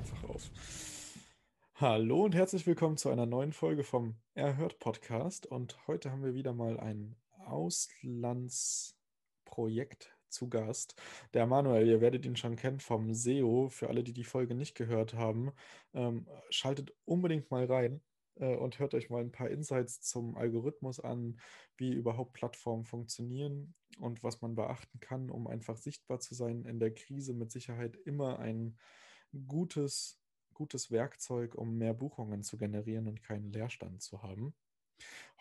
[0.00, 0.50] einfach auf.
[1.74, 5.44] Hallo und herzlich willkommen zu einer neuen Folge vom Erhört Podcast.
[5.44, 10.94] Und heute haben wir wieder mal ein Auslandsprojekt zu Gast.
[11.34, 13.68] Der Manuel, ihr werdet ihn schon kennen vom SEO.
[13.68, 15.52] Für alle, die die Folge nicht gehört haben,
[15.92, 18.00] ähm, schaltet unbedingt mal rein
[18.36, 21.38] äh, und hört euch mal ein paar Insights zum Algorithmus an,
[21.76, 26.64] wie überhaupt Plattformen funktionieren und was man beachten kann, um einfach sichtbar zu sein.
[26.64, 28.78] In der Krise mit Sicherheit immer ein
[29.46, 30.18] gutes,
[30.54, 34.54] gutes Werkzeug, um mehr Buchungen zu generieren und keinen Leerstand zu haben.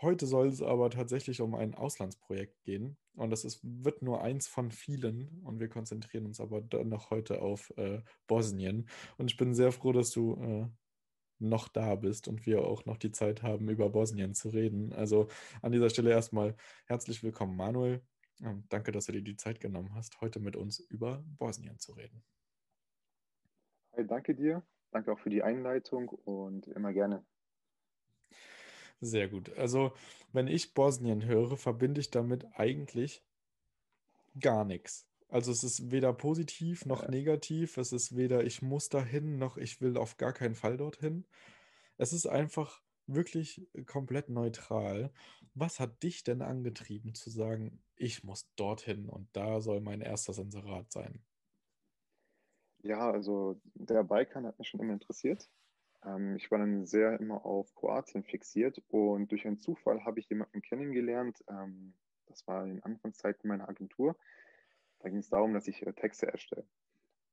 [0.01, 4.47] Heute soll es aber tatsächlich um ein Auslandsprojekt gehen und das ist, wird nur eins
[4.47, 9.53] von vielen und wir konzentrieren uns aber noch heute auf äh, Bosnien und ich bin
[9.53, 10.67] sehr froh, dass du äh,
[11.39, 14.93] noch da bist und wir auch noch die Zeit haben, über Bosnien zu reden.
[14.93, 15.27] Also
[15.61, 18.01] an dieser Stelle erstmal herzlich willkommen, Manuel.
[18.41, 21.93] Ähm, danke, dass du dir die Zeit genommen hast, heute mit uns über Bosnien zu
[21.93, 22.23] reden.
[23.99, 24.63] Hi, danke dir.
[24.91, 27.25] Danke auch für die Einleitung und immer gerne.
[29.01, 29.49] Sehr gut.
[29.57, 29.91] Also,
[30.31, 33.23] wenn ich Bosnien höre, verbinde ich damit eigentlich
[34.39, 35.07] gar nichts.
[35.29, 37.07] Also es ist weder positiv noch Ja.
[37.07, 37.77] negativ.
[37.77, 41.25] Es ist weder ich muss dahin noch ich will auf gar keinen Fall dorthin.
[41.97, 45.11] Es ist einfach wirklich komplett neutral.
[45.55, 50.33] Was hat dich denn angetrieben zu sagen, ich muss dorthin und da soll mein erster
[50.33, 51.23] Sensorat sein?
[52.81, 55.49] Ja, also der Balkan hat mich schon immer interessiert.
[56.05, 60.29] Ähm, ich war dann sehr immer auf Kroatien fixiert und durch einen Zufall habe ich
[60.29, 61.43] jemanden kennengelernt.
[61.49, 61.93] Ähm,
[62.27, 64.15] das war in Anfangszeiten meiner Agentur.
[64.99, 66.65] Da ging es darum, dass ich äh, Texte erstelle.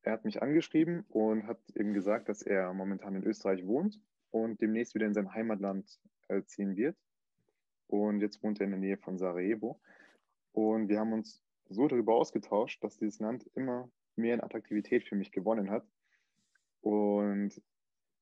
[0.03, 4.61] Er hat mich angeschrieben und hat eben gesagt, dass er momentan in Österreich wohnt und
[4.61, 6.97] demnächst wieder in sein Heimatland äh, ziehen wird.
[7.89, 9.81] Und jetzt wohnt er in der Nähe von Sarajevo.
[10.53, 15.15] Und wir haben uns so darüber ausgetauscht, dass dieses Land immer mehr in Attraktivität für
[15.15, 15.84] mich gewonnen hat.
[16.81, 17.60] Und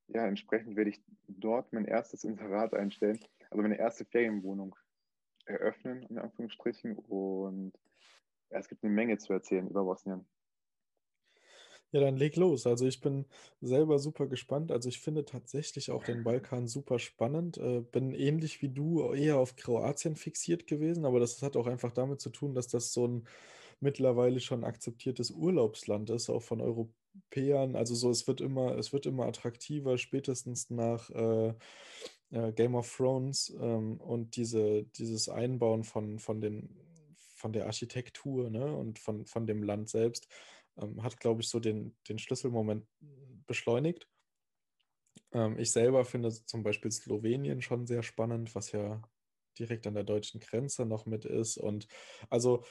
[0.09, 3.19] ja, entsprechend werde ich dort mein erstes Inserat einstellen,
[3.51, 4.77] also meine erste Ferienwohnung
[5.47, 6.97] eröffnen, in Anführungsstrichen.
[6.97, 7.73] Und
[8.51, 10.27] ja, es gibt eine Menge zu erzählen über Bosnien.
[11.95, 12.67] Ja, dann leg los.
[12.67, 13.25] Also ich bin
[13.61, 14.73] selber super gespannt.
[14.73, 17.57] Also ich finde tatsächlich auch den Balkan super spannend.
[17.57, 21.93] Äh, bin ähnlich wie du eher auf Kroatien fixiert gewesen, aber das hat auch einfach
[21.93, 23.29] damit zu tun, dass das so ein
[23.85, 27.77] mittlerweile schon akzeptiertes Urlaubsland ist, auch von Europäern.
[27.77, 31.55] Also so, es wird immer, es wird immer attraktiver, spätestens nach äh,
[32.31, 36.81] äh, Game of Thrones ähm, und diese, dieses Einbauen von, von den
[37.45, 40.29] von der Architektur ne, und von, von dem Land selbst
[40.79, 42.87] ähm, hat, glaube ich, so den, den Schlüsselmoment
[43.47, 44.09] beschleunigt.
[45.33, 49.03] Ähm, ich selber finde zum Beispiel Slowenien schon sehr spannend, was ja
[49.59, 51.59] direkt an der deutschen Grenze noch mit ist.
[51.59, 51.87] Und
[52.31, 52.65] also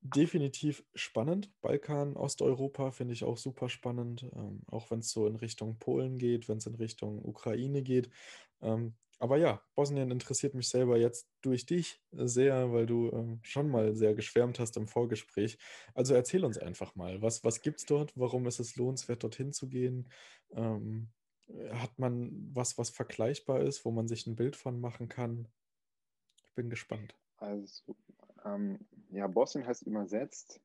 [0.00, 1.50] definitiv spannend.
[1.60, 6.18] Balkan, Osteuropa finde ich auch super spannend, ähm, auch wenn es so in Richtung Polen
[6.18, 8.10] geht, wenn es in Richtung Ukraine geht.
[8.60, 13.68] Ähm, aber ja, Bosnien interessiert mich selber jetzt durch dich sehr, weil du ähm, schon
[13.68, 15.58] mal sehr geschwärmt hast im Vorgespräch.
[15.94, 18.12] Also erzähl uns einfach mal, was, was gibt es dort?
[18.16, 20.08] Warum ist es lohnenswert, dorthin zu gehen?
[20.52, 21.10] Ähm,
[21.72, 25.48] hat man was, was vergleichbar ist, wo man sich ein Bild von machen kann?
[26.44, 27.16] Ich bin gespannt.
[27.38, 27.96] Also,
[28.44, 28.78] ähm,
[29.10, 30.60] ja, Bosnien heißt übersetzt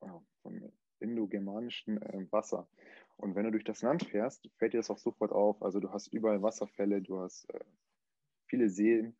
[0.00, 0.06] äh,
[0.42, 2.68] vom indogermanischen äh, Wasser.
[3.16, 5.62] Und wenn du durch das Land fährst, fällt dir das auch sofort auf.
[5.62, 7.60] Also du hast überall Wasserfälle, du hast äh,
[8.46, 9.16] viele Seen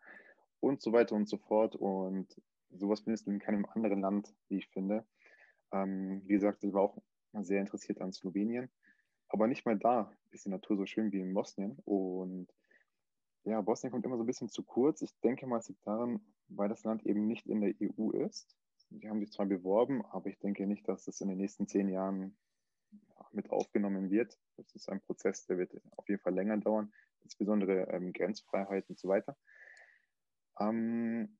[0.60, 1.76] und so weiter und so fort.
[1.76, 2.40] Und
[2.70, 5.04] sowas findest du in keinem anderen Land, wie ich finde.
[5.72, 7.02] Ähm, wie gesagt, ich war auch
[7.40, 8.70] sehr interessiert an Slowenien.
[9.28, 11.78] Aber nicht mal da ist die Natur so schön wie in Bosnien.
[11.84, 12.48] Und
[13.44, 15.02] ja, Bosnien kommt immer so ein bisschen zu kurz.
[15.02, 18.56] Ich denke mal, es liegt daran, weil das Land eben nicht in der EU ist.
[18.90, 21.88] Die haben sich zwar beworben, aber ich denke nicht, dass es in den nächsten zehn
[21.88, 22.36] Jahren
[23.32, 24.38] mit aufgenommen wird.
[24.56, 26.92] Das ist ein Prozess, der wird auf jeden Fall länger dauern,
[27.22, 29.36] insbesondere ähm, Grenzfreiheit und so weiter.
[30.58, 31.38] Ähm,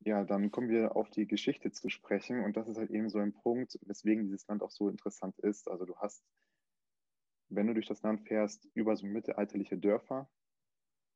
[0.00, 3.18] ja, dann kommen wir auf die Geschichte zu sprechen und das ist halt eben so
[3.18, 5.68] ein Punkt, weswegen dieses Land auch so interessant ist.
[5.68, 6.24] Also du hast,
[7.48, 10.28] wenn du durch das Land fährst, über so mittelalterliche Dörfer,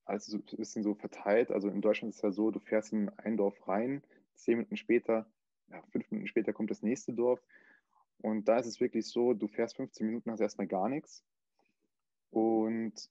[0.04, 1.50] also so ein bisschen so verteilt.
[1.50, 4.02] Also in Deutschland ist es ja so, du fährst in ein Dorf rein,
[4.34, 5.26] zehn Minuten später,
[5.68, 7.40] ja, fünf Minuten später kommt das nächste Dorf
[8.22, 11.24] und da ist es wirklich so, du fährst 15 Minuten, hast erstmal gar nichts.
[12.30, 13.10] Und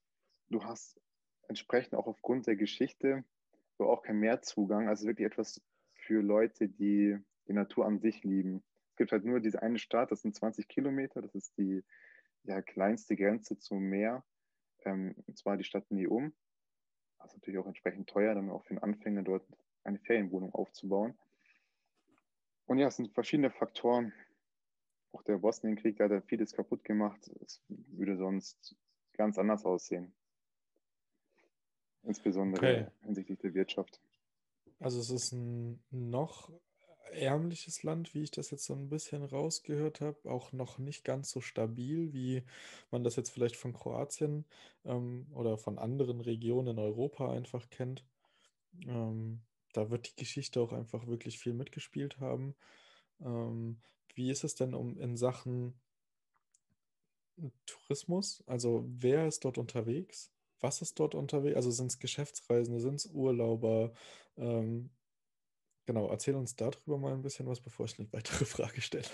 [0.50, 1.00] du hast
[1.50, 3.26] entsprechend auch aufgrund der Geschichte
[3.78, 4.88] so auch keinen Mehrzugang.
[4.88, 5.62] Also wirklich etwas
[5.94, 7.18] für Leute, die
[7.48, 8.64] die Natur an sich lieben.
[8.92, 11.84] Es gibt halt nur diese eine Stadt, das sind 20 Kilometer, das ist die
[12.44, 14.24] ja, kleinste Grenze zum Meer,
[14.86, 16.34] ähm, und zwar die Stadt Neum.
[17.22, 19.46] Das ist natürlich auch entsprechend teuer, dann auch für einen Anfänger dort
[19.84, 21.18] eine Ferienwohnung aufzubauen.
[22.66, 24.14] Und ja, es sind verschiedene Faktoren,
[25.12, 27.30] auch der Bosnienkrieg hat ja vieles kaputt gemacht.
[27.44, 28.76] Es würde sonst
[29.14, 30.14] ganz anders aussehen.
[32.04, 32.88] Insbesondere okay.
[33.04, 34.02] hinsichtlich der Wirtschaft.
[34.80, 36.52] Also es ist ein noch
[37.12, 41.32] ärmliches Land, wie ich das jetzt so ein bisschen rausgehört habe, auch noch nicht ganz
[41.32, 42.44] so stabil, wie
[42.92, 44.46] man das jetzt vielleicht von Kroatien
[44.86, 48.04] ähm, oder von anderen Regionen in Europa einfach kennt.
[48.88, 49.42] Ähm,
[49.74, 52.56] da wird die Geschichte auch einfach wirklich viel mitgespielt haben.
[53.22, 53.82] Ähm,
[54.16, 55.74] wie ist es denn um in Sachen
[57.66, 58.44] Tourismus?
[58.48, 60.32] Also wer ist dort unterwegs?
[60.60, 61.56] Was ist dort unterwegs?
[61.56, 63.94] Also sind es Geschäftsreisende, sind es Urlauber?
[64.38, 64.90] Ähm,
[65.94, 69.06] genau, erzähl uns darüber mal ein bisschen was, bevor ich eine weitere Frage stelle.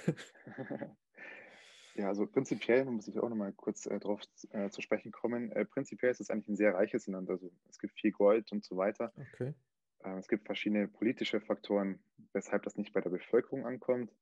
[1.95, 4.21] Ja, also prinzipiell muss ich auch nochmal kurz äh, darauf
[4.51, 5.51] äh, zu sprechen kommen.
[5.51, 7.27] Äh, prinzipiell ist es eigentlich ein sehr reiches Land.
[7.31, 9.11] Also es gibt viel Gold und so weiter.
[9.33, 9.55] Okay.
[10.03, 11.99] Äh, es gibt verschiedene politische Faktoren,
[12.33, 14.13] weshalb das nicht bei der Bevölkerung ankommt.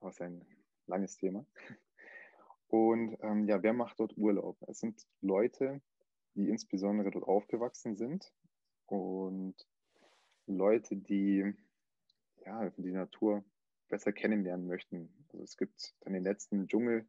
[0.00, 0.46] Aber es ist ein
[0.86, 1.44] langes Thema.
[2.68, 4.56] Und ähm, ja, wer macht dort Urlaub?
[4.66, 5.82] Es sind Leute,
[6.34, 8.32] die insbesondere dort aufgewachsen sind
[8.86, 9.54] und
[10.46, 11.54] Leute, die
[12.44, 13.44] ja, die Natur
[13.88, 15.12] besser kennenlernen möchten.
[15.32, 17.06] Also es gibt dann den letzten Dschungel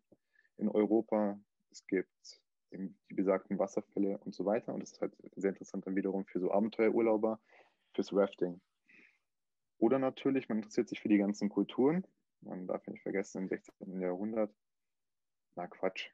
[0.57, 1.39] in Europa,
[1.71, 2.41] es gibt
[2.71, 4.73] eben die besagten Wasserfälle und so weiter.
[4.73, 7.39] Und das ist halt sehr interessant dann wiederum für so Abenteuerurlauber,
[7.93, 8.59] fürs Rafting.
[9.77, 12.05] Oder natürlich, man interessiert sich für die ganzen Kulturen.
[12.41, 14.01] Man darf nicht vergessen, im 16.
[14.01, 14.53] Jahrhundert,
[15.55, 16.09] na Quatsch,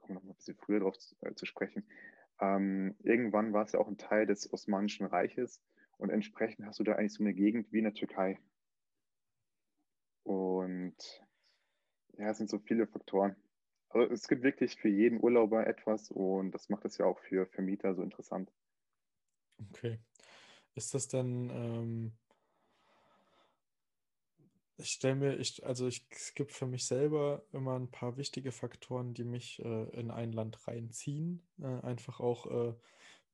[0.00, 1.86] kommen noch mal ein bisschen früher darauf zu, äh, zu sprechen.
[2.40, 5.62] Ähm, irgendwann war es ja auch ein Teil des Osmanischen Reiches
[6.02, 8.40] und entsprechend hast du da eigentlich so eine Gegend wie in der Türkei.
[10.24, 10.96] Und
[12.18, 13.36] ja, es sind so viele Faktoren.
[13.88, 17.46] Also es gibt wirklich für jeden Urlauber etwas und das macht es ja auch für
[17.46, 18.50] Vermieter so interessant.
[19.70, 20.00] Okay.
[20.74, 22.12] Ist das dann, ähm,
[24.78, 28.50] ich stelle mir, ich, also ich, es gibt für mich selber immer ein paar wichtige
[28.50, 31.46] Faktoren, die mich äh, in ein Land reinziehen.
[31.60, 32.74] Äh, einfach auch äh,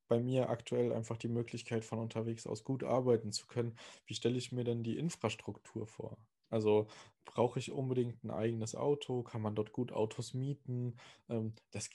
[0.09, 3.77] bei mir aktuell einfach die Möglichkeit von unterwegs aus gut arbeiten zu können.
[4.07, 6.17] Wie stelle ich mir denn die Infrastruktur vor?
[6.51, 6.87] Also
[7.25, 9.23] brauche ich unbedingt ein eigenes Auto?
[9.23, 10.97] Kann man dort gut Autos mieten?
[11.29, 11.89] Ähm, das,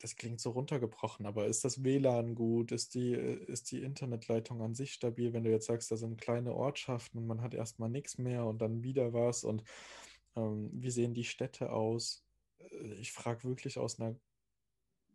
[0.00, 2.70] das klingt so runtergebrochen, aber ist das WLAN gut?
[2.72, 5.32] Ist die, ist die Internetleitung an sich stabil?
[5.32, 8.58] Wenn du jetzt sagst, da sind kleine Ortschaften und man hat erstmal nichts mehr und
[8.60, 9.64] dann wieder was und
[10.36, 12.26] ähm, wie sehen die Städte aus?
[12.58, 14.16] Äh, ich frage wirklich aus einer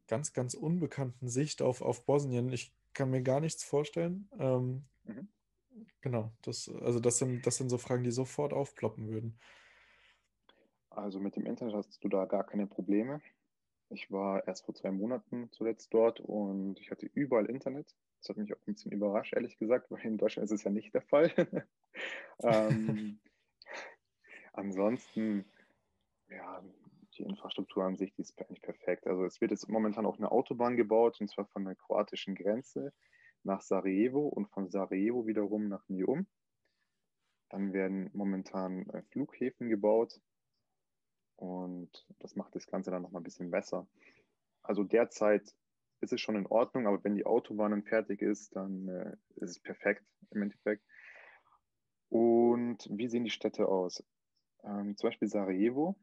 [0.10, 2.52] ganz, ganz unbekannten Sicht auf, auf Bosnien.
[2.52, 4.28] Ich kann mir gar nichts vorstellen.
[4.38, 5.30] Ähm, mhm.
[6.02, 9.40] Genau, das, also das sind, das sind so Fragen, die sofort aufploppen würden.
[10.90, 13.22] Also mit dem Internet hast du da gar keine Probleme.
[13.90, 17.96] Ich war erst vor zwei Monaten zuletzt dort und ich hatte überall Internet.
[18.20, 20.72] Das hat mich auch ein bisschen überrascht, ehrlich gesagt, weil in Deutschland ist es ja
[20.72, 21.32] nicht der Fall.
[22.44, 23.20] ähm,
[24.54, 25.46] ansonsten,
[26.30, 26.64] ja,
[27.20, 29.06] die Infrastruktur an sich, die ist eigentlich perfekt.
[29.06, 32.94] Also es wird jetzt momentan auch eine Autobahn gebaut, und zwar von der kroatischen Grenze
[33.44, 36.28] nach Sarajevo und von Sarajevo wiederum nach Nium.
[37.50, 40.20] Dann werden momentan äh, Flughäfen gebaut
[41.36, 43.88] und das macht das Ganze dann nochmal ein bisschen besser.
[44.62, 45.56] Also derzeit
[46.02, 49.52] ist es schon in Ordnung, aber wenn die Autobahn dann fertig ist, dann äh, ist
[49.52, 50.84] es perfekt im Endeffekt.
[52.10, 54.04] Und wie sehen die Städte aus?
[54.64, 55.96] Ähm, zum Beispiel Sarajevo.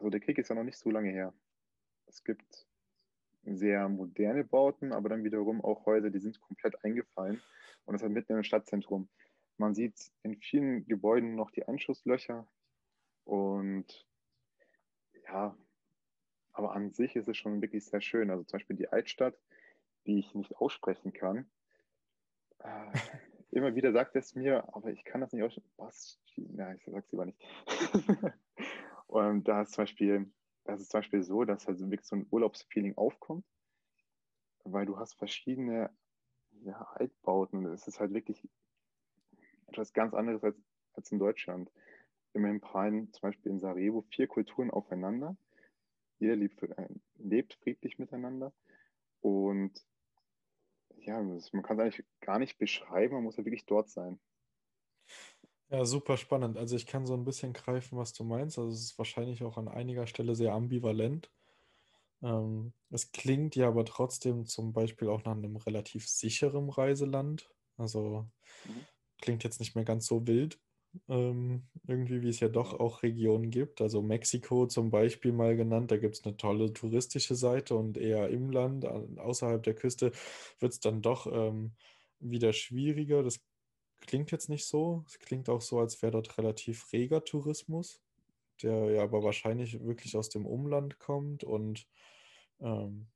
[0.00, 1.34] Also der Krieg ist ja noch nicht so lange her.
[2.06, 2.66] Es gibt
[3.44, 7.42] sehr moderne Bauten, aber dann wiederum auch Häuser, die sind komplett eingefallen
[7.84, 9.10] und das ist halt mitten im Stadtzentrum.
[9.58, 12.46] Man sieht in vielen Gebäuden noch die Anschusslöcher
[13.24, 14.06] und
[15.26, 15.54] ja,
[16.52, 18.30] aber an sich ist es schon wirklich sehr schön.
[18.30, 19.38] Also zum Beispiel die Altstadt,
[20.06, 21.44] die ich nicht aussprechen kann.
[22.60, 22.98] Äh,
[23.50, 25.70] immer wieder sagt es mir, aber ich kann das nicht aussprechen.
[25.76, 26.18] Was?
[26.36, 27.38] Ja, ich sag's lieber nicht.
[29.10, 30.30] und da ist zum Beispiel
[30.64, 33.44] das ist zum Beispiel so, dass halt wirklich so ein Urlaubsfeeling aufkommt,
[34.64, 35.90] weil du hast verschiedene
[36.62, 37.66] ja, Altbauten.
[37.66, 38.48] Es ist halt wirklich
[39.66, 40.56] etwas ganz anderes als,
[40.92, 41.70] als in Deutschland.
[42.34, 45.36] Immerhin prallen zum Beispiel in Sarajevo vier Kulturen aufeinander.
[46.18, 46.88] Jeder lebt, äh,
[47.18, 48.52] lebt friedlich miteinander.
[49.20, 49.84] Und
[50.98, 54.20] ja, man kann es eigentlich gar nicht beschreiben, man muss ja wirklich dort sein.
[55.70, 56.56] Ja, super spannend.
[56.58, 58.58] Also ich kann so ein bisschen greifen, was du meinst.
[58.58, 61.30] Also es ist wahrscheinlich auch an einiger Stelle sehr ambivalent.
[62.22, 67.50] Ähm, es klingt ja aber trotzdem zum Beispiel auch nach einem relativ sicheren Reiseland.
[67.76, 68.28] Also
[68.64, 68.86] mhm.
[69.20, 70.60] klingt jetzt nicht mehr ganz so wild.
[71.08, 73.80] Ähm, irgendwie, wie es ja doch auch Regionen gibt.
[73.80, 78.28] Also Mexiko zum Beispiel mal genannt, da gibt es eine tolle touristische Seite und eher
[78.30, 80.10] im Land, außerhalb der Küste,
[80.58, 81.76] wird es dann doch ähm,
[82.18, 83.22] wieder schwieriger.
[83.22, 83.40] Das
[84.00, 85.04] klingt jetzt nicht so.
[85.06, 88.00] Es klingt auch so, als wäre dort relativ reger Tourismus.
[88.62, 91.86] der ja aber wahrscheinlich wirklich aus dem Umland kommt und
[92.60, 93.08] ähm,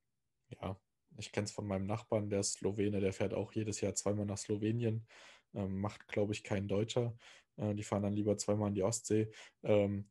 [0.51, 0.79] ja,
[1.19, 4.27] ich kenne es von meinem Nachbarn, der ist Slowene, der fährt auch jedes Jahr zweimal
[4.27, 5.07] nach Slowenien,
[5.55, 7.17] ähm, macht, glaube ich, kein Deutscher.
[7.57, 9.31] Äh, die fahren dann lieber zweimal in die Ostsee
[9.63, 10.11] ähm,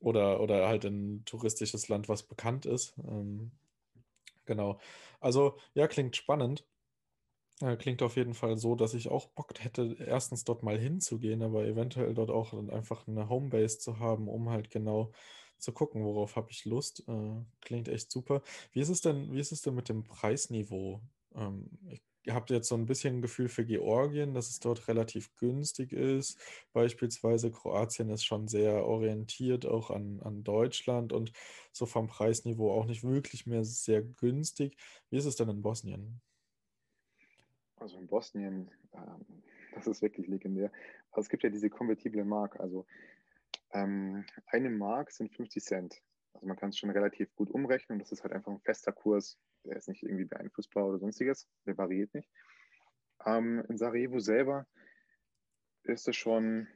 [0.00, 2.94] oder, oder halt in ein touristisches Land, was bekannt ist.
[2.98, 3.52] Ähm,
[4.46, 4.80] genau.
[5.20, 6.66] Also, ja, klingt spannend.
[7.62, 11.42] Äh, klingt auf jeden Fall so, dass ich auch Bock hätte, erstens dort mal hinzugehen,
[11.42, 15.12] aber eventuell dort auch einfach eine Homebase zu haben, um halt genau
[15.58, 17.04] zu gucken, worauf habe ich Lust.
[17.08, 18.42] Äh, klingt echt super.
[18.72, 21.02] Wie ist es denn, wie ist es denn mit dem Preisniveau?
[21.36, 21.70] Ähm,
[22.24, 25.92] ich habe jetzt so ein bisschen ein Gefühl für Georgien, dass es dort relativ günstig
[25.92, 26.40] ist.
[26.72, 31.32] Beispielsweise Kroatien ist schon sehr orientiert auch an, an Deutschland und
[31.72, 34.76] so vom Preisniveau auch nicht wirklich mehr sehr günstig.
[35.10, 36.22] Wie ist es denn in Bosnien?
[37.82, 39.42] Also in Bosnien, ähm,
[39.74, 40.70] das ist wirklich legendär.
[41.10, 42.60] Also es gibt ja diese konvertible Mark.
[42.60, 42.86] Also
[43.72, 46.02] ähm, eine Mark sind 50 Cent.
[46.32, 47.98] Also man kann es schon relativ gut umrechnen.
[47.98, 49.38] Das ist halt einfach ein fester Kurs.
[49.64, 51.48] Der ist nicht irgendwie beeinflussbar oder sonstiges.
[51.66, 52.30] Der variiert nicht.
[53.26, 54.66] Ähm, in Sarajevo selber
[55.82, 56.68] ist es schon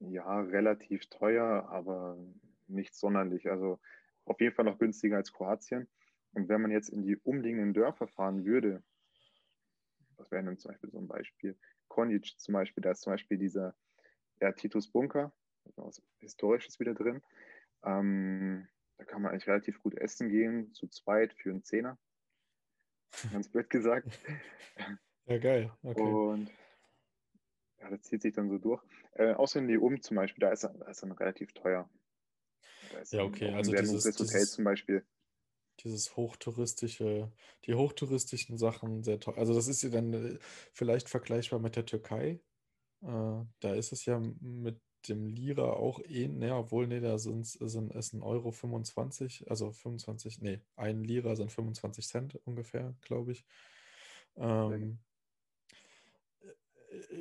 [0.00, 2.18] ja relativ teuer, aber
[2.66, 3.50] nicht sonderlich.
[3.50, 3.80] Also
[4.26, 5.88] auf jeden Fall noch günstiger als Kroatien.
[6.32, 8.82] Und wenn man jetzt in die umliegenden Dörfer fahren würde,
[10.26, 11.56] was wäre denn zum Beispiel so ein Beispiel?
[11.88, 13.74] Konjic zum Beispiel, da ist zum Beispiel dieser
[14.40, 15.32] ja, Titus Bunker,
[15.76, 17.22] was Historisches wieder drin.
[17.84, 18.68] Ähm,
[18.98, 21.98] da kann man eigentlich relativ gut essen gehen, zu zweit für einen Zehner.
[23.32, 24.08] Ganz blöd gesagt.
[25.28, 25.72] Ja, geil.
[25.82, 26.00] Okay.
[26.00, 26.52] Und
[27.80, 28.80] ja, das zieht sich dann so durch.
[29.14, 31.90] Äh, außer in die Um zum Beispiel, da ist, da ist dann relativ teuer.
[33.10, 33.52] ja, okay.
[33.52, 35.04] Also dieses, Hotel dieses, zum Beispiel.
[35.86, 37.30] Dieses hochtouristische,
[37.64, 39.34] die hochtouristischen Sachen sehr toll.
[39.36, 40.38] Also das ist ja dann äh,
[40.72, 42.40] vielleicht vergleichbar mit der Türkei.
[43.02, 47.46] Äh, da ist es ja mit dem Lira auch eh, ne, obwohl, ne, da sind,
[47.46, 53.32] sind es ein Euro 25, also 25, ne, ein Lira sind 25 Cent ungefähr, glaube
[53.32, 53.44] ich.
[54.36, 54.98] Ähm,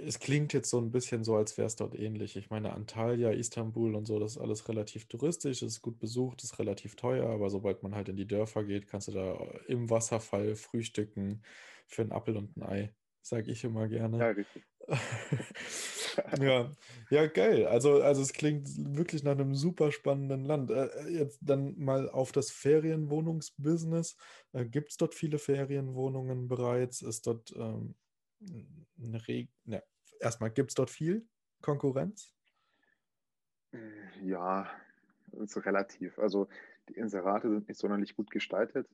[0.06, 2.36] es klingt jetzt so ein bisschen so, als wäre es dort ähnlich.
[2.36, 6.60] Ich meine, Antalya, Istanbul und so, das ist alles relativ touristisch, ist gut besucht, ist
[6.60, 10.56] relativ teuer, aber sobald man halt in die Dörfer geht, kannst du da im Wasserfall
[10.56, 11.42] frühstücken
[11.88, 14.20] für einen Appel und ein Ei, sage ich immer gerne.
[14.20, 14.64] Ja, richtig.
[16.40, 16.72] ja,
[17.10, 17.66] ja, geil.
[17.66, 20.70] Also, also es klingt wirklich nach einem super spannenden Land.
[20.70, 24.16] Äh, äh jetzt dann mal auf das Ferienwohnungsbusiness.
[24.54, 27.02] Äh, Gibt es dort viele Ferienwohnungen bereits?
[27.02, 27.96] Ist dort ähm,
[28.98, 29.54] eine Regel?
[29.66, 29.84] Ne,
[30.20, 31.28] erstmal gibt es dort viel
[31.62, 32.34] Konkurrenz?
[34.24, 34.70] Ja,
[35.34, 36.18] ist relativ.
[36.20, 36.48] Also
[36.90, 38.88] die Inserate sind nicht sonderlich gut gestaltet.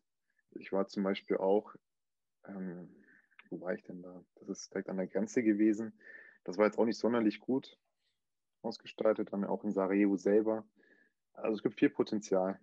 [0.52, 1.76] Ich war zum Beispiel auch
[2.48, 2.90] ähm,
[3.52, 4.24] wo war ich denn da?
[4.36, 5.94] Das ist direkt an der Grenze gewesen.
[6.44, 7.78] Das war jetzt auch nicht sonderlich gut
[8.64, 10.66] ausgestaltet, dann auch in Sarajevo selber.
[11.34, 12.60] Also es gibt viel Potenzial.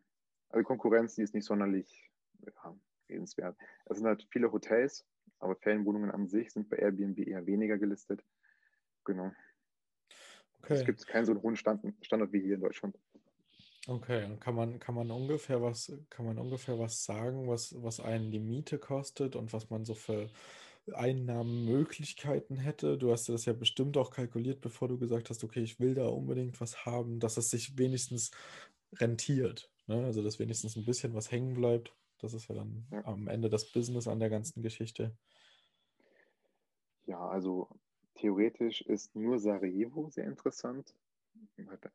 [0.48, 2.76] Also Konkurrenz, die ist nicht sonderlich ja,
[3.08, 3.56] redenswert.
[3.86, 5.06] Es sind halt viele Hotels,
[5.38, 8.22] aber Ferienwohnungen an sich sind bei Airbnb eher weniger gelistet.
[9.04, 9.32] Genau.
[10.62, 10.74] Okay.
[10.74, 12.98] Es gibt keinen so hohen Stand, Standard wie hier in Deutschland.
[13.86, 18.00] Okay, und kann man, kann man ungefähr was, kann man ungefähr was sagen, was, was
[18.00, 20.28] einen die Miete kostet und was man so für
[20.92, 22.98] Einnahmenmöglichkeiten hätte.
[22.98, 26.06] Du hast das ja bestimmt auch kalkuliert, bevor du gesagt hast, okay, ich will da
[26.06, 28.30] unbedingt was haben, dass es sich wenigstens
[28.96, 29.70] rentiert.
[29.86, 30.04] Ne?
[30.04, 31.94] Also, dass wenigstens ein bisschen was hängen bleibt.
[32.18, 33.04] Das ist ja dann ja.
[33.04, 35.16] am Ende das Business an der ganzen Geschichte.
[37.06, 37.68] Ja, also
[38.14, 40.94] theoretisch ist nur Sarajevo sehr interessant.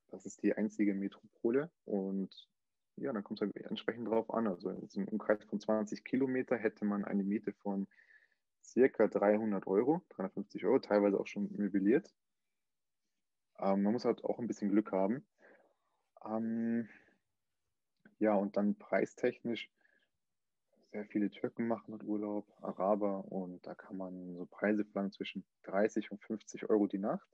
[0.10, 2.48] Das ist die einzige Metropole und
[2.96, 4.48] ja, dann kommt es halt entsprechend drauf an.
[4.48, 7.88] Also im Umkreis von 20 Kilometer hätte man eine Miete von
[8.64, 12.14] circa 300 Euro, 350 Euro, teilweise auch schon möbliert.
[13.60, 15.26] Ähm, man muss halt auch ein bisschen Glück haben.
[16.26, 16.88] Ähm,
[18.20, 19.70] ja, und dann preistechnisch,
[20.94, 25.44] sehr viele Türken machen dort Urlaub, Araber, und da kann man so Preise verlangen zwischen
[25.64, 27.28] 30 und 50 Euro die Nacht.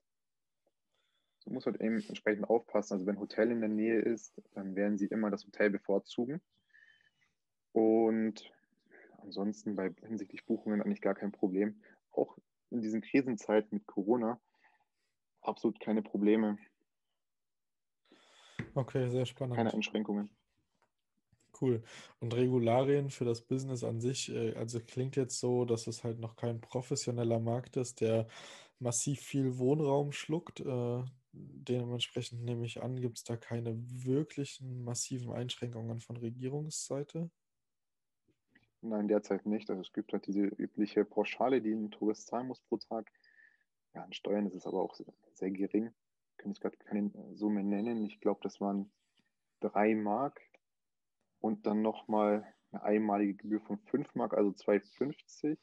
[1.39, 2.93] So muss halt eben entsprechend aufpassen.
[2.93, 6.41] Also wenn ein Hotel in der Nähe ist, dann werden sie immer das Hotel bevorzugen.
[7.73, 8.51] Und
[9.17, 11.81] ansonsten bei hinsichtlich Buchungen eigentlich gar kein Problem.
[12.11, 12.37] Auch
[12.71, 14.39] in diesen Krisenzeiten mit Corona
[15.41, 16.57] absolut keine Probleme.
[18.73, 19.55] Okay, sehr spannend.
[19.57, 20.29] Keine Einschränkungen.
[21.61, 21.83] Cool.
[22.19, 26.19] Und Regularien für das Business an sich, äh, also klingt jetzt so, dass es halt
[26.19, 28.27] noch kein professioneller Markt ist, der
[28.79, 30.61] massiv viel Wohnraum schluckt.
[30.61, 37.29] Äh, dementsprechend nehme ich an, gibt es da keine wirklichen massiven Einschränkungen von Regierungsseite?
[38.81, 39.69] Nein, derzeit nicht.
[39.69, 43.11] Also es gibt halt diese übliche Pauschale, die ein Tourist zahlen muss pro Tag.
[43.93, 44.97] Ja, an Steuern ist es aber auch
[45.33, 45.91] sehr gering.
[46.37, 48.05] kann ich gerade keine Summe nennen.
[48.05, 48.89] Ich glaube, das waren
[49.59, 50.41] drei Mark
[51.39, 55.57] und dann nochmal eine einmalige Gebühr von 5 Mark, also 2,50.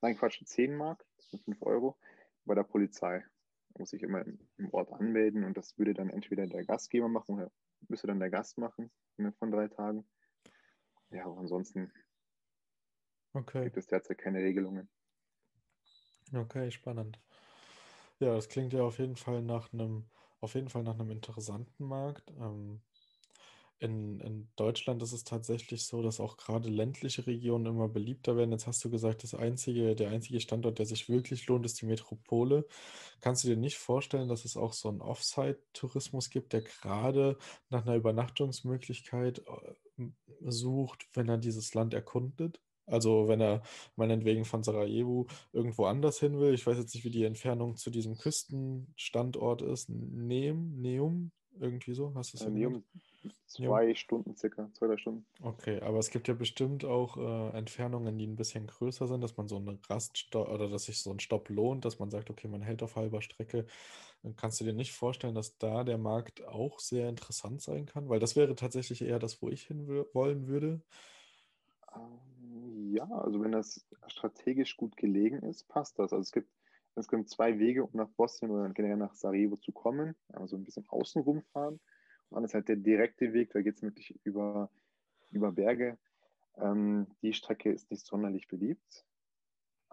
[0.00, 1.98] Nein, Quatsch, 10 Mark, das sind 5 Euro,
[2.44, 3.24] bei der Polizei.
[3.70, 7.36] Da muss ich immer im Ort anmelden und das würde dann entweder der Gastgeber machen
[7.36, 7.50] oder
[7.88, 8.90] müsste dann der Gast machen
[9.38, 10.06] von drei Tagen.
[11.10, 11.92] Ja, aber ansonsten
[13.34, 13.64] okay.
[13.64, 14.88] gibt es derzeit keine Regelungen.
[16.34, 17.18] Okay, spannend.
[18.18, 20.04] Ja, das klingt ja auf jeden Fall nach einem,
[20.40, 22.30] auf jeden Fall nach einem interessanten Markt.
[22.38, 22.82] Ähm,
[23.80, 28.50] in, in Deutschland ist es tatsächlich so, dass auch gerade ländliche Regionen immer beliebter werden.
[28.50, 31.86] Jetzt hast du gesagt, das einzige, der einzige Standort, der sich wirklich lohnt, ist die
[31.86, 32.66] Metropole.
[33.20, 37.38] Kannst du dir nicht vorstellen, dass es auch so einen Offsite-Tourismus gibt, der gerade
[37.70, 40.04] nach einer Übernachtungsmöglichkeit äh,
[40.40, 42.60] sucht, wenn er dieses Land erkundet?
[42.86, 43.62] Also wenn er
[43.96, 47.90] meinetwegen von Sarajevo irgendwo anders hin will, ich weiß jetzt nicht, wie die Entfernung zu
[47.90, 49.88] diesem Küstenstandort ist.
[49.90, 51.30] Neum, Neum,
[51.60, 52.82] irgendwie so, hast du es äh, Neum,
[53.46, 53.94] zwei ja.
[53.94, 55.26] Stunden circa, zwei, drei Stunden.
[55.42, 59.36] Okay, aber es gibt ja bestimmt auch äh, Entfernungen, die ein bisschen größer sind, dass
[59.36, 62.48] man so einen Raststopp oder dass sich so ein Stopp lohnt, dass man sagt, okay,
[62.48, 63.66] man hält auf halber Strecke.
[64.22, 68.08] Dann kannst du dir nicht vorstellen, dass da der Markt auch sehr interessant sein kann?
[68.08, 70.80] Weil das wäre tatsächlich eher das, wo ich hin wollen würde.
[71.94, 76.12] Ähm, ja, also wenn das strategisch gut gelegen ist, passt das.
[76.12, 76.50] Also es gibt,
[76.94, 80.16] es gibt zwei Wege, um nach Bosnien oder generell nach Sarajevo zu kommen.
[80.32, 81.80] Also ein bisschen außenrum fahren.
[82.30, 84.70] Dann ist halt der direkte Weg, da geht es wirklich über,
[85.30, 85.98] über Berge.
[86.56, 89.06] Ähm, die Strecke ist nicht sonderlich beliebt.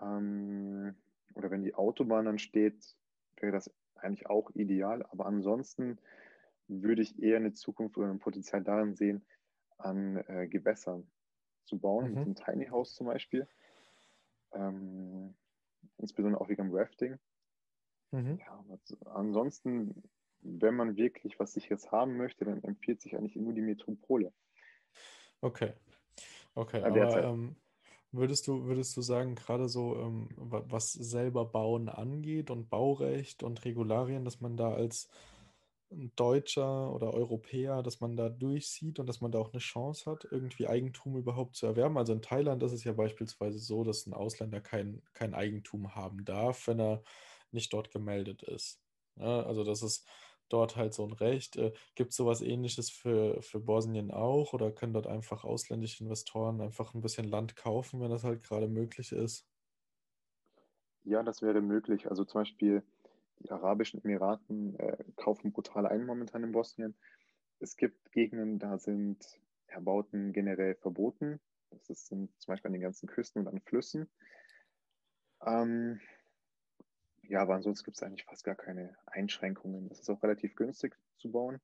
[0.02, 0.96] Ähm,
[1.34, 2.96] oder wenn die Autobahn dann steht,
[3.38, 5.04] wäre das eigentlich auch ideal.
[5.10, 5.98] Aber ansonsten
[6.68, 9.26] würde ich eher eine Zukunft oder ein Potenzial darin sehen,
[9.78, 11.08] an äh, Gewässern
[11.64, 12.14] zu bauen, mhm.
[12.14, 13.48] mit einem Tiny House zum Beispiel.
[14.54, 15.36] Ähm,
[15.98, 17.20] insbesondere auch wegen dem Rafting.
[18.12, 18.40] Mhm.
[18.40, 18.64] Ja,
[19.06, 20.04] ansonsten,
[20.46, 24.32] wenn man wirklich was Sicheres haben möchte, dann empfiehlt sich eigentlich nur die Metropole.
[25.42, 25.74] Okay.
[26.54, 27.58] Okay, aber ähm,
[28.12, 33.66] würdest du, würdest du sagen, gerade so, ähm, was selber Bauen angeht und Baurecht und
[33.66, 35.10] Regularien, dass man da als
[36.16, 40.28] Deutscher oder Europäer, dass man da durchsieht und dass man da auch eine Chance hat,
[40.32, 41.98] irgendwie Eigentum überhaupt zu erwerben.
[41.98, 46.26] Also in Thailand ist es ja beispielsweise so, dass ein Ausländer kein, kein Eigentum haben
[46.26, 47.04] darf, wenn er
[47.52, 48.82] nicht dort gemeldet ist.
[49.18, 50.08] Ja, also das ist
[50.50, 51.56] dort halt so ein Recht.
[51.58, 56.62] Äh, Gibt es sowas ähnliches für, für Bosnien auch oder können dort einfach ausländische Investoren
[56.62, 59.48] einfach ein bisschen Land kaufen, wenn das halt gerade möglich ist?
[61.04, 62.10] Ja, das wäre möglich.
[62.10, 62.84] Also zum Beispiel
[63.40, 66.96] die Arabischen Emiraten äh, kaufen brutal ein momentan in Bosnien.
[67.60, 71.40] Es gibt Gegenden, da sind Erbauten generell verboten.
[71.88, 74.10] Das sind zum Beispiel an den ganzen Küsten und an Flüssen.
[75.46, 76.00] Ähm,
[77.30, 79.90] ja, aber ansonsten gibt es eigentlich fast gar keine Einschränkungen.
[79.92, 81.60] Es ist auch relativ günstig zu bauen.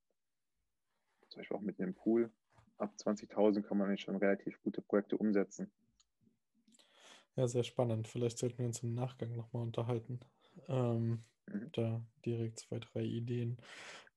[1.30, 2.32] Zum Beispiel auch mit einem Pool.
[2.78, 5.72] Ab 20.000 kann man eigentlich schon relativ gute Projekte umsetzen.
[7.36, 8.08] Ja, sehr spannend.
[8.08, 10.20] Vielleicht sollten wir uns im Nachgang nochmal unterhalten.
[10.68, 11.72] Ähm, Mhm.
[11.74, 13.58] Da direkt zwei, drei Ideen.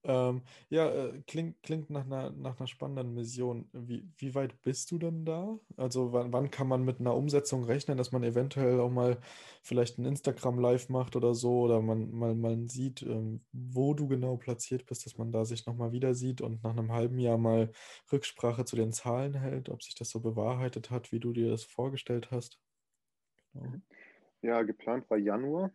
[0.06, 3.68] Ähm, ja, äh, klingt, klingt nach einer, nach einer spannenden Mission.
[3.72, 5.58] Wie, wie weit bist du denn da?
[5.78, 9.18] Also wann, wann kann man mit einer Umsetzung rechnen, dass man eventuell auch mal
[9.62, 14.06] vielleicht ein Instagram Live macht oder so oder man mal man sieht, ähm, wo du
[14.06, 17.38] genau platziert bist, dass man da sich nochmal wieder sieht und nach einem halben Jahr
[17.38, 17.72] mal
[18.12, 21.64] Rücksprache zu den Zahlen hält, ob sich das so bewahrheitet hat, wie du dir das
[21.64, 22.60] vorgestellt hast?
[23.54, 23.72] Genau.
[24.42, 25.72] Ja, geplant war Januar.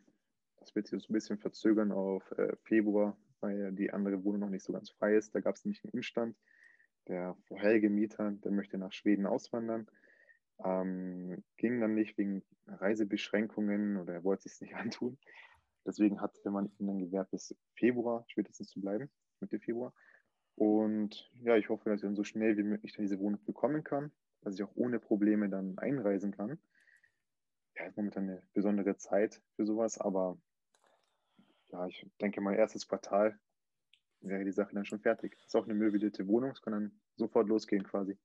[0.60, 4.50] Das wird sich so ein bisschen verzögern auf äh, Februar, weil die andere Wohnung noch
[4.50, 5.34] nicht so ganz frei ist.
[5.36, 6.38] Da gab es nämlich einen Umstand.
[7.08, 9.88] Der vorherige Mieter, der möchte nach Schweden auswandern.
[10.64, 15.18] Ähm, ging dann nicht wegen Reisebeschränkungen oder er wollte es nicht antun.
[15.86, 19.94] Deswegen hatte man ihm dann gewährt, bis Februar spätestens zu bleiben, Mitte Februar.
[20.56, 24.12] Und ja, ich hoffe, dass ich dann so schnell wie möglich diese Wohnung bekommen kann,
[24.42, 26.60] dass ich auch ohne Probleme dann einreisen kann.
[27.78, 30.38] Ja, ist momentan eine besondere Zeit für sowas, aber
[31.72, 33.40] ja, ich denke mal, erstes Quartal
[34.22, 35.38] wäre die Sache dann schon fertig.
[35.46, 38.18] Ist auch eine möblierte Wohnung, es kann dann sofort losgehen quasi.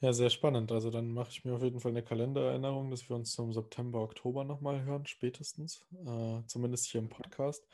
[0.00, 0.72] Ja, sehr spannend.
[0.72, 4.00] Also dann mache ich mir auf jeden Fall eine Kalendererinnerung, dass wir uns zum September,
[4.00, 5.84] Oktober nochmal hören, spätestens.
[6.06, 7.66] Äh, zumindest hier im Podcast.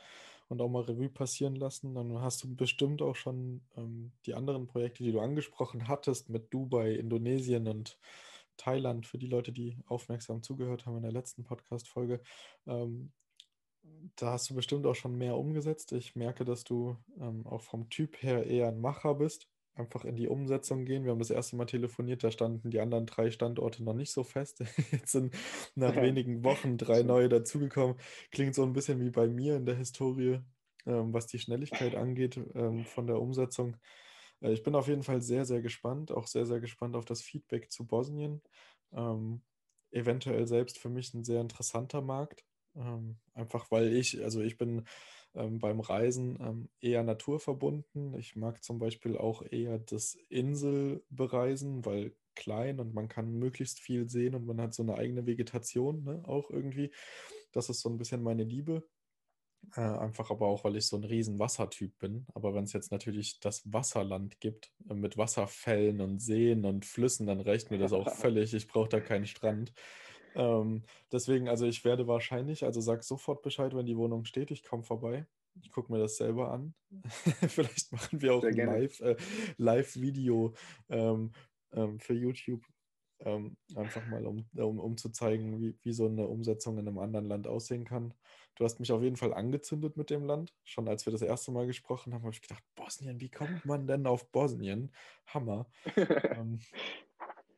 [0.49, 1.95] Und auch mal Revue passieren lassen.
[1.95, 6.53] Dann hast du bestimmt auch schon ähm, die anderen Projekte, die du angesprochen hattest, mit
[6.53, 7.99] Dubai, Indonesien und
[8.57, 12.21] Thailand, für die Leute, die aufmerksam zugehört haben in der letzten Podcast-Folge.
[12.65, 13.11] Ähm,
[14.15, 15.91] da hast du bestimmt auch schon mehr umgesetzt.
[15.93, 19.49] Ich merke, dass du ähm, auch vom Typ her eher ein Macher bist.
[19.75, 21.03] Einfach in die Umsetzung gehen.
[21.03, 24.23] Wir haben das erste Mal telefoniert, da standen die anderen drei Standorte noch nicht so
[24.23, 24.59] fest.
[24.91, 25.35] Jetzt sind
[25.75, 27.97] nach wenigen Wochen drei neue dazugekommen.
[28.31, 30.39] Klingt so ein bisschen wie bei mir in der Historie.
[30.87, 33.77] ähm, was die Schnelligkeit angeht ähm, von der Umsetzung.
[34.41, 37.21] Äh, ich bin auf jeden Fall sehr, sehr gespannt, auch sehr, sehr gespannt auf das
[37.21, 38.41] Feedback zu Bosnien.
[38.93, 39.41] Ähm,
[39.91, 42.45] eventuell selbst für mich ein sehr interessanter Markt.
[42.77, 44.85] Ähm, einfach weil ich, also ich bin
[45.35, 48.13] ähm, beim Reisen ähm, eher naturverbunden.
[48.17, 54.09] Ich mag zum Beispiel auch eher das Inselbereisen, weil klein und man kann möglichst viel
[54.09, 56.91] sehen und man hat so eine eigene Vegetation ne, auch irgendwie.
[57.51, 58.83] Das ist so ein bisschen meine Liebe.
[59.75, 62.25] Äh, einfach aber auch, weil ich so ein riesen Wassertyp bin.
[62.33, 67.27] Aber wenn es jetzt natürlich das Wasserland gibt, äh, mit Wasserfällen und Seen und Flüssen,
[67.27, 68.53] dann reicht mir das auch völlig.
[68.53, 69.73] Ich brauche da keinen Strand.
[70.37, 74.63] Ähm, deswegen, also ich werde wahrscheinlich, also sag sofort Bescheid, wenn die Wohnung steht, ich
[74.63, 75.25] komme vorbei.
[75.59, 76.75] Ich gucke mir das selber an.
[77.49, 79.15] Vielleicht machen wir auch Sehr ein äh,
[79.57, 80.53] Live-Video
[80.89, 81.31] äh, Live ähm,
[81.71, 82.63] ähm, für YouTube,
[83.21, 86.99] ähm, einfach mal, um, um, um zu zeigen, wie, wie so eine Umsetzung in einem
[86.99, 88.13] anderen Land aussehen kann.
[88.53, 90.53] Du hast mich auf jeden Fall angezündet mit dem Land.
[90.63, 93.87] Schon als wir das erste Mal gesprochen haben, habe ich gedacht, Bosnien, wie kommt man
[93.87, 94.91] denn auf Bosnien?
[95.25, 95.67] Hammer.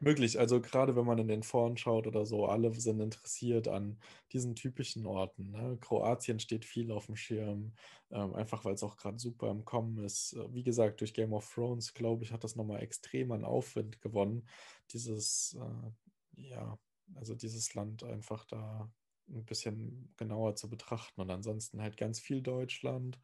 [0.01, 3.99] Möglich, also gerade wenn man in den Foren schaut oder so, alle sind interessiert an
[4.31, 5.51] diesen typischen Orten.
[5.51, 5.77] Ne?
[5.81, 7.73] Kroatien steht viel auf dem Schirm,
[8.09, 10.33] ähm, einfach weil es auch gerade super im Kommen ist.
[10.33, 13.99] Äh, wie gesagt, durch Game of Thrones, glaube ich, hat das nochmal extrem an Aufwind
[13.99, 14.47] gewonnen,
[14.93, 16.79] dieses, äh, ja,
[17.15, 18.89] also dieses Land einfach da
[19.27, 21.19] ein bisschen genauer zu betrachten.
[21.19, 23.19] Und ansonsten halt ganz viel Deutschland,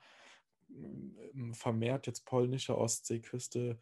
[1.53, 3.77] vermehrt jetzt polnische Ostseeküste,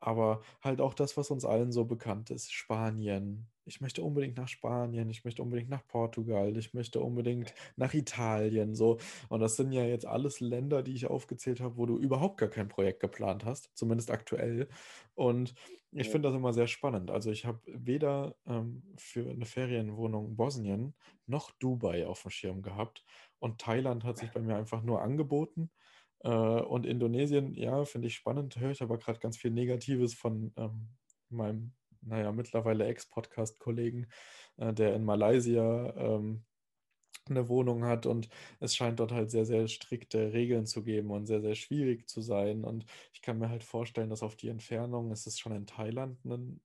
[0.00, 3.48] aber halt auch das, was uns allen so bekannt ist, Spanien.
[3.64, 8.74] Ich möchte unbedingt nach Spanien, ich möchte unbedingt nach Portugal, ich möchte unbedingt nach Italien,
[8.74, 8.98] so.
[9.28, 12.48] Und das sind ja jetzt alles Länder, die ich aufgezählt habe, wo du überhaupt gar
[12.48, 14.68] kein Projekt geplant hast, zumindest aktuell.
[15.14, 15.54] Und
[15.92, 17.10] ich finde das immer sehr spannend.
[17.10, 20.94] Also ich habe weder ähm, für eine Ferienwohnung Bosnien
[21.26, 23.04] noch Dubai auf dem Schirm gehabt.
[23.38, 25.70] Und Thailand hat sich bei mir einfach nur angeboten.
[26.26, 30.52] Äh, und Indonesien, ja, finde ich spannend, höre ich aber gerade ganz viel Negatives von
[30.56, 30.88] ähm,
[31.28, 34.08] meinem, naja, mittlerweile Ex-Podcast-Kollegen,
[34.56, 36.44] äh, der in Malaysia ähm,
[37.28, 38.28] eine Wohnung hat und
[38.60, 42.20] es scheint dort halt sehr, sehr strikte Regeln zu geben und sehr, sehr schwierig zu
[42.22, 42.64] sein.
[42.64, 46.18] Und ich kann mir halt vorstellen, dass auf die Entfernung, es ist schon in Thailand
[46.24, 46.60] eine,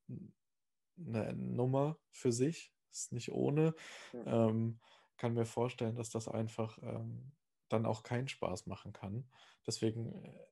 [0.97, 3.73] eine Nummer für sich, ist nicht ohne.
[4.13, 4.49] Ja.
[4.49, 4.79] Ähm,
[5.17, 7.31] kann mir vorstellen, dass das einfach ähm,
[7.71, 9.25] dann auch keinen Spaß machen kann.
[9.65, 10.47] Deswegen äh,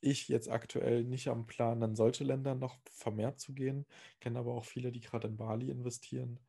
[0.00, 3.86] ich jetzt aktuell nicht am Plan, an solche Länder noch vermehrt zu gehen,
[4.20, 6.40] kenne aber auch viele, die gerade in Bali investieren.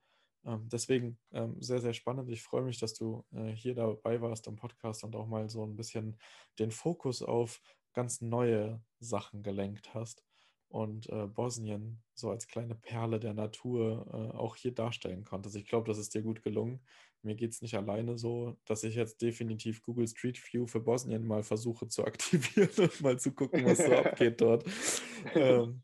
[0.45, 2.29] Ähm, deswegen ähm, sehr, sehr spannend.
[2.29, 5.63] Ich freue mich, dass du äh, hier dabei warst am Podcast und auch mal so
[5.65, 6.17] ein bisschen
[6.59, 7.61] den Fokus auf
[7.93, 10.25] ganz neue Sachen gelenkt hast
[10.73, 15.55] und äh, Bosnien so als kleine Perle der Natur äh, auch hier darstellen konntest.
[15.55, 16.79] Ich glaube, das ist dir gut gelungen.
[17.21, 21.27] Mir geht es nicht alleine so, dass ich jetzt definitiv Google Street View für Bosnien
[21.27, 24.65] mal versuche zu aktivieren und mal zu gucken, was so abgeht dort.
[25.35, 25.83] Ähm,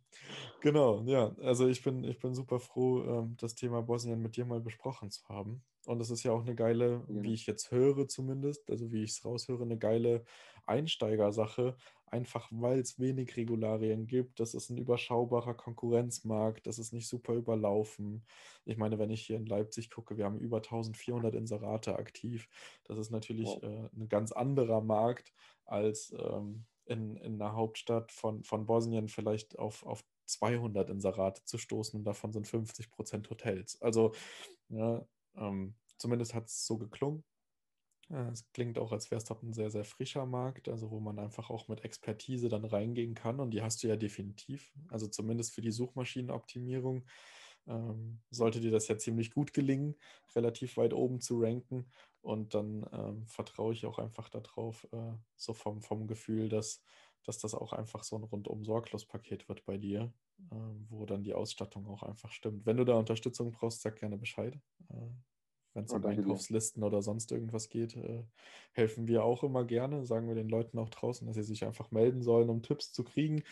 [0.61, 1.35] genau, ja.
[1.41, 5.11] Also ich bin, ich bin super froh, ähm, das Thema Bosnien mit dir mal besprochen
[5.11, 5.63] zu haben.
[5.85, 7.23] Und es ist ja auch eine geile, ja.
[7.23, 10.23] wie ich jetzt höre zumindest, also wie ich es raushöre, eine geile
[10.65, 14.39] Einsteigersache, einfach weil es wenig Regularien gibt.
[14.39, 18.25] Das ist ein überschaubarer Konkurrenzmarkt, das ist nicht super überlaufen.
[18.65, 22.47] Ich meine, wenn ich hier in Leipzig gucke, wir haben über 1400 Inserate aktiv.
[22.83, 23.63] Das ist natürlich wow.
[23.63, 25.33] äh, ein ganz anderer Markt
[25.65, 31.57] als ähm, in, in einer Hauptstadt von, von Bosnien vielleicht auf, auf 200 Inserate zu
[31.57, 33.81] stoßen und davon sind 50 Prozent Hotels.
[33.81, 34.13] Also
[34.69, 37.23] ja, ähm, zumindest hat es so geklungen.
[38.09, 41.51] Es klingt auch, als wäre es ein sehr, sehr frischer Markt, also wo man einfach
[41.51, 43.39] auch mit Expertise dann reingehen kann.
[43.39, 44.73] Und die hast du ja definitiv.
[44.87, 47.05] Also zumindest für die Suchmaschinenoptimierung
[47.67, 49.95] ähm, sollte dir das ja ziemlich gut gelingen,
[50.35, 51.91] relativ weit oben zu ranken.
[52.21, 56.81] Und dann ähm, vertraue ich auch einfach darauf, äh, so vom, vom Gefühl, dass,
[57.23, 60.11] dass das auch einfach so ein rundum sorglos Paket wird bei dir,
[60.51, 60.55] äh,
[60.89, 62.65] wo dann die Ausstattung auch einfach stimmt.
[62.65, 64.59] Wenn du da Unterstützung brauchst, sag gerne Bescheid.
[64.89, 65.09] Äh,
[65.73, 68.23] Wenn es oh, um Einkaufslisten oder sonst irgendwas geht, äh,
[68.73, 70.05] helfen wir auch immer gerne.
[70.05, 73.03] Sagen wir den Leuten auch draußen, dass sie sich einfach melden sollen, um Tipps zu
[73.03, 73.43] kriegen.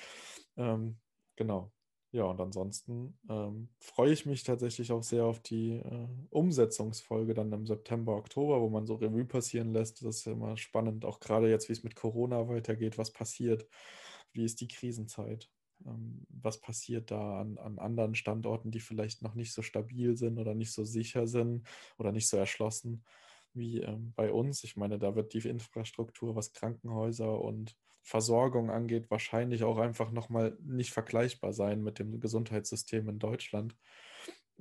[0.55, 0.97] Ähm,
[1.35, 1.71] genau.
[2.13, 7.51] Ja, und ansonsten ähm, freue ich mich tatsächlich auch sehr auf die äh, Umsetzungsfolge dann
[7.51, 10.03] im September, Oktober, wo man so Revue passieren lässt.
[10.05, 13.67] Das ist ja immer spannend, auch gerade jetzt, wie es mit Corona weitergeht, was passiert,
[14.31, 15.51] wie ist die Krisenzeit,
[15.85, 20.39] ähm, was passiert da an, an anderen Standorten, die vielleicht noch nicht so stabil sind
[20.39, 21.67] oder nicht so sicher sind
[21.97, 23.03] oder nicht so erschlossen
[23.53, 24.63] wie ähm, bei uns.
[24.63, 27.75] Ich meine, da wird die Infrastruktur, was Krankenhäuser und
[28.07, 33.75] Versorgung angeht, wahrscheinlich auch einfach nochmal nicht vergleichbar sein mit dem Gesundheitssystem in Deutschland.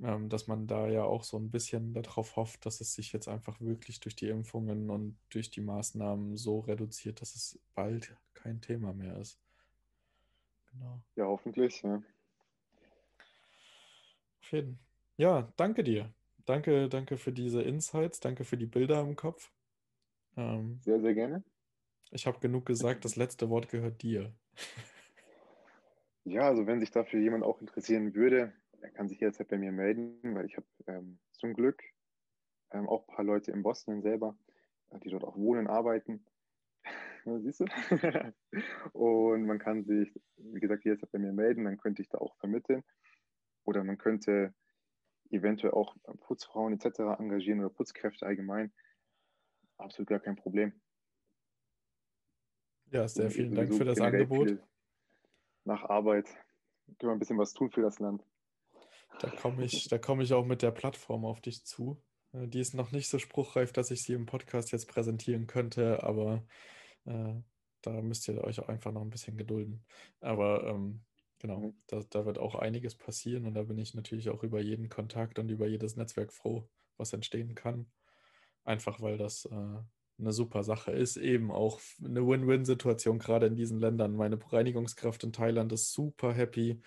[0.03, 3.27] ähm, dass man da ja auch so ein bisschen darauf hofft, dass es sich jetzt
[3.27, 8.61] einfach wirklich durch die Impfungen und durch die Maßnahmen so reduziert, dass es bald kein
[8.61, 9.39] Thema mehr ist.
[10.71, 11.01] Genau.
[11.15, 11.81] Ja, hoffentlich.
[11.81, 12.03] Ja.
[14.43, 14.79] Auf jeden.
[15.17, 16.13] Ja, danke dir.
[16.45, 19.51] Danke, danke für diese Insights, danke für die Bilder im Kopf.
[20.37, 21.43] Ähm, sehr, sehr gerne.
[22.11, 24.33] Ich habe genug gesagt, das letzte Wort gehört dir.
[26.23, 29.71] Ja, also wenn sich dafür jemand auch interessieren würde, er kann sich jederzeit bei mir
[29.71, 31.81] melden, weil ich habe ähm, zum Glück
[32.71, 34.37] ähm, auch ein paar Leute in Bosnien selber,
[34.89, 36.25] äh, die dort auch wohnen, arbeiten.
[37.25, 37.65] Siehst du?
[38.93, 42.35] und man kann sich, wie gesagt, jederzeit bei mir melden, dann könnte ich da auch
[42.37, 42.83] vermitteln.
[43.63, 44.53] Oder man könnte
[45.29, 47.19] eventuell auch Putzfrauen etc.
[47.19, 48.71] engagieren oder Putzkräfte allgemein.
[49.77, 50.73] Absolut gar kein Problem.
[52.91, 54.57] Ja, sehr vielen Dank für das Angebot.
[55.65, 56.25] Nach Arbeit
[56.99, 58.23] können wir ein bisschen was tun für das Land.
[59.19, 62.01] Da komme ich, komm ich auch mit der Plattform auf dich zu.
[62.33, 66.03] Äh, die ist noch nicht so spruchreif, dass ich sie im Podcast jetzt präsentieren könnte,
[66.03, 66.45] aber
[67.05, 67.33] äh,
[67.81, 69.85] da müsst ihr euch auch einfach noch ein bisschen gedulden.
[70.21, 71.01] Aber ähm,
[71.39, 71.81] genau, mhm.
[71.87, 75.39] da, da wird auch einiges passieren und da bin ich natürlich auch über jeden Kontakt
[75.39, 77.91] und über jedes Netzwerk froh, was entstehen kann.
[78.63, 79.79] Einfach weil das äh,
[80.19, 84.15] eine super Sache ist, eben auch eine Win-Win-Situation, gerade in diesen Ländern.
[84.15, 86.81] Meine Reinigungskraft in Thailand ist super happy,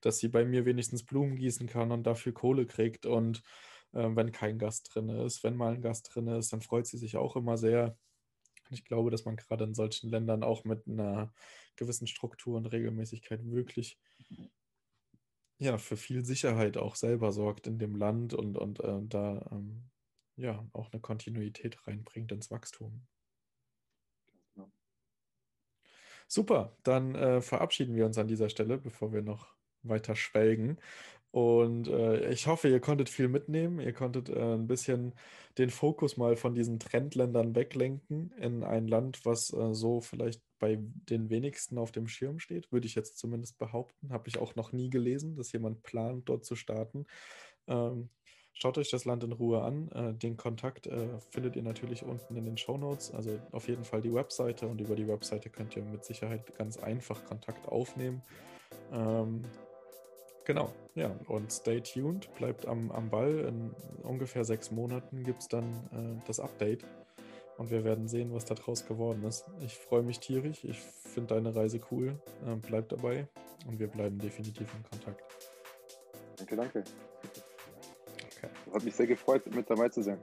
[0.00, 3.06] dass sie bei mir wenigstens Blumen gießen kann und dafür Kohle kriegt.
[3.06, 3.42] Und
[3.92, 6.98] äh, wenn kein Gast drin ist, wenn mal ein Gast drin ist, dann freut sie
[6.98, 7.96] sich auch immer sehr.
[8.70, 11.32] ich glaube, dass man gerade in solchen Ländern auch mit einer
[11.76, 13.98] gewissen Struktur und Regelmäßigkeit wirklich
[15.58, 19.84] ja, für viel Sicherheit auch selber sorgt in dem Land und, und äh, da ähm,
[20.36, 23.06] ja auch eine Kontinuität reinbringt ins Wachstum.
[24.54, 24.70] Genau.
[26.28, 30.78] Super, dann äh, verabschieden wir uns an dieser Stelle, bevor wir noch weiter schwelgen.
[31.30, 33.78] Und äh, ich hoffe, ihr konntet viel mitnehmen.
[33.78, 35.12] Ihr konntet äh, ein bisschen
[35.58, 40.78] den Fokus mal von diesen Trendländern weglenken in ein Land, was äh, so vielleicht bei
[40.80, 44.12] den wenigsten auf dem Schirm steht, würde ich jetzt zumindest behaupten.
[44.12, 47.06] Habe ich auch noch nie gelesen, dass jemand plant, dort zu starten.
[47.66, 48.08] Ähm,
[48.58, 49.90] Schaut euch das Land in Ruhe an.
[49.92, 53.12] Äh, den Kontakt äh, findet ihr natürlich unten in den Show Notes.
[53.12, 56.78] Also auf jeden Fall die Webseite und über die Webseite könnt ihr mit Sicherheit ganz
[56.78, 58.22] einfach Kontakt aufnehmen.
[58.94, 59.42] Ähm,
[60.46, 63.40] genau, ja, und stay tuned, bleibt am, am Ball.
[63.40, 66.82] In ungefähr sechs Monaten gibt es dann äh, das Update
[67.58, 69.44] und wir werden sehen, was daraus geworden ist.
[69.60, 72.18] Ich freue mich tierisch, ich finde deine Reise cool.
[72.46, 73.28] Äh, bleib dabei
[73.66, 75.22] und wir bleiben definitiv in Kontakt.
[76.38, 76.84] Danke, danke.
[78.76, 80.18] Hat mich sehr gefreut, mit dabei zu sein.